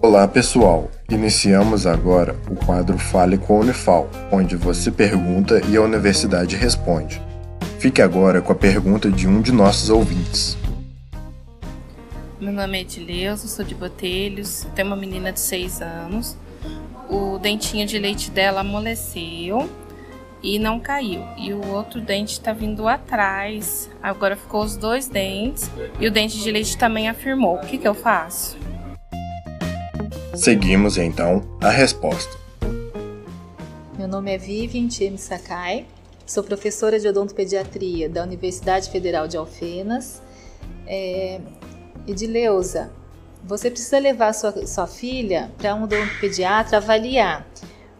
Olá 0.00 0.28
pessoal, 0.28 0.90
iniciamos 1.10 1.86
agora 1.86 2.36
o 2.50 2.54
quadro 2.54 2.98
Fale 2.98 3.38
com 3.38 3.56
a 3.56 3.60
Unifal, 3.60 4.10
onde 4.30 4.56
você 4.56 4.90
pergunta 4.90 5.60
e 5.68 5.76
a 5.76 5.80
universidade 5.80 6.54
responde. 6.54 7.22
Fique 7.78 8.02
agora 8.02 8.42
com 8.42 8.52
a 8.52 8.54
pergunta 8.54 9.10
de 9.10 9.26
um 9.26 9.40
de 9.40 9.52
nossos 9.52 9.90
ouvintes. 9.90 10.58
Meu 12.38 12.52
nome 12.52 12.78
é 12.78 12.80
Edileuza, 12.82 13.48
sou 13.48 13.64
de 13.64 13.74
Botelhos, 13.74 14.66
tenho 14.74 14.88
uma 14.88 14.96
menina 14.96 15.32
de 15.32 15.40
6 15.40 15.80
anos. 15.80 16.36
O 17.08 17.38
dentinho 17.38 17.86
de 17.86 17.98
leite 17.98 18.30
dela 18.30 18.60
amoleceu 18.60 19.68
e 20.42 20.58
não 20.58 20.80
caiu. 20.80 21.22
E 21.38 21.52
o 21.52 21.66
outro 21.68 22.00
dente 22.00 22.32
está 22.32 22.52
vindo 22.52 22.88
atrás. 22.88 23.88
Agora 24.02 24.36
ficou 24.36 24.62
os 24.62 24.76
dois 24.76 25.06
dentes 25.06 25.70
e 26.00 26.06
o 26.06 26.10
dente 26.10 26.38
de 26.38 26.50
leite 26.50 26.76
também 26.76 27.08
afirmou. 27.08 27.56
O 27.56 27.60
que, 27.60 27.78
que 27.78 27.86
eu 27.86 27.94
faço? 27.94 28.56
Seguimos 30.34 30.96
então 30.96 31.42
a 31.60 31.70
resposta. 31.70 32.36
Meu 33.98 34.08
nome 34.08 34.34
é 34.34 34.38
Vivian 34.38 34.88
Tiem 34.88 35.16
Sakai, 35.16 35.86
sou 36.26 36.42
professora 36.42 36.98
de 36.98 37.06
odontopediatria 37.06 38.08
da 38.08 38.22
Universidade 38.24 38.90
Federal 38.90 39.28
de 39.28 39.36
Alfenas. 39.36 40.20
É, 40.86 41.40
Edileuza, 42.08 42.90
você 43.44 43.70
precisa 43.70 43.98
levar 43.98 44.32
sua, 44.32 44.66
sua 44.66 44.86
filha 44.86 45.52
para 45.58 45.74
um 45.74 45.84
odontopediatra 45.84 46.78
avaliar. 46.78 47.46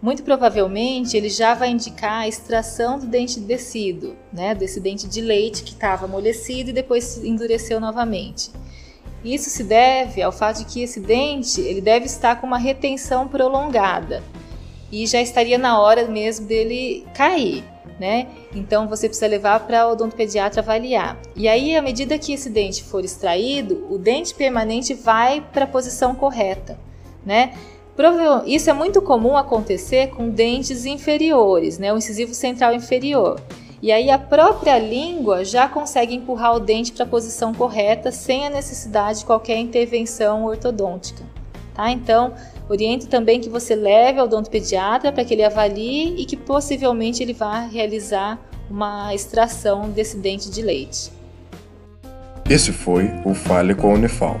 Muito 0.00 0.22
provavelmente 0.22 1.16
ele 1.16 1.28
já 1.28 1.54
vai 1.54 1.70
indicar 1.70 2.22
a 2.22 2.28
extração 2.28 2.98
do 2.98 3.06
dente 3.06 3.40
descido, 3.40 4.16
né, 4.32 4.54
desse 4.54 4.78
dente 4.78 5.08
de 5.08 5.20
leite 5.20 5.64
que 5.64 5.72
estava 5.72 6.04
amolecido 6.04 6.70
e 6.70 6.72
depois 6.72 7.22
endureceu 7.24 7.80
novamente. 7.80 8.50
Isso 9.24 9.50
se 9.50 9.64
deve 9.64 10.22
ao 10.22 10.30
fato 10.30 10.58
de 10.58 10.66
que 10.66 10.82
esse 10.82 11.00
dente 11.00 11.60
ele 11.60 11.80
deve 11.80 12.06
estar 12.06 12.40
com 12.40 12.46
uma 12.46 12.58
retenção 12.58 13.26
prolongada 13.26 14.22
e 14.92 15.04
já 15.06 15.20
estaria 15.20 15.58
na 15.58 15.80
hora 15.80 16.06
mesmo 16.06 16.46
dele 16.46 17.04
cair, 17.14 17.64
né? 17.98 18.28
Então 18.54 18.88
você 18.88 19.08
precisa 19.08 19.26
levar 19.26 19.66
para 19.66 19.88
o 19.88 19.92
odontopediatra 19.92 20.62
avaliar. 20.62 21.20
E 21.34 21.48
aí, 21.48 21.76
à 21.76 21.82
medida 21.82 22.16
que 22.18 22.32
esse 22.32 22.48
dente 22.48 22.84
for 22.84 23.04
extraído, 23.04 23.86
o 23.90 23.98
dente 23.98 24.32
permanente 24.32 24.94
vai 24.94 25.40
para 25.40 25.64
a 25.64 25.68
posição 25.68 26.14
correta, 26.14 26.78
né? 27.26 27.54
Isso 28.46 28.70
é 28.70 28.72
muito 28.72 29.02
comum 29.02 29.36
acontecer 29.36 30.08
com 30.08 30.28
dentes 30.28 30.86
inferiores, 30.86 31.78
né? 31.78 31.92
O 31.92 31.98
incisivo 31.98 32.32
central 32.32 32.72
inferior. 32.72 33.40
E 33.80 33.92
aí 33.92 34.10
a 34.10 34.18
própria 34.18 34.78
língua 34.78 35.44
já 35.44 35.68
consegue 35.68 36.14
empurrar 36.14 36.56
o 36.56 36.60
dente 36.60 36.92
para 36.92 37.04
a 37.04 37.08
posição 37.08 37.54
correta 37.54 38.10
sem 38.10 38.46
a 38.46 38.50
necessidade 38.50 39.20
de 39.20 39.24
qualquer 39.24 39.58
intervenção 39.58 40.44
ortodôntica. 40.44 41.22
Tá? 41.74 41.90
Então, 41.90 42.34
oriento 42.68 43.06
também 43.06 43.40
que 43.40 43.48
você 43.48 43.76
leve 43.76 44.18
ao 44.18 44.26
odontopediatra 44.26 45.12
para 45.12 45.24
que 45.24 45.32
ele 45.32 45.44
avalie 45.44 46.20
e 46.20 46.24
que 46.24 46.36
possivelmente 46.36 47.22
ele 47.22 47.32
vá 47.32 47.60
realizar 47.60 48.38
uma 48.68 49.14
extração 49.14 49.88
desse 49.90 50.16
dente 50.16 50.50
de 50.50 50.60
leite. 50.60 51.12
Esse 52.50 52.72
foi 52.72 53.10
o 53.24 53.32
Fale 53.32 53.74
com 53.74 53.90
a 53.90 53.94
Unifal. 53.94 54.40